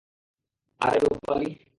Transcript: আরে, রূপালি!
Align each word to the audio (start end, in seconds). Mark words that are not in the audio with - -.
আরে, 0.81 0.97
রূপালি! 0.99 1.49